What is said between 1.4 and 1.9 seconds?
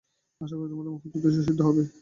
সিদ্ধ হবে।